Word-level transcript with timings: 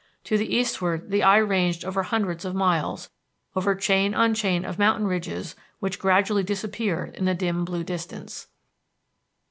To 0.23 0.35
the 0.35 0.51
eastward 0.55 1.11
the 1.11 1.21
eye 1.21 1.37
ranged 1.37 1.85
over 1.85 2.01
hundreds 2.01 2.43
of 2.43 2.55
miles, 2.55 3.11
over 3.55 3.75
chain 3.75 4.15
on 4.15 4.33
chain 4.33 4.65
of 4.65 4.79
mountain 4.79 5.05
ridges 5.05 5.55
which 5.77 5.99
gradually 5.99 6.41
disappeared 6.41 7.13
in 7.13 7.25
the 7.25 7.35
dim 7.35 7.63
blue 7.65 7.83
distance." 7.83 8.47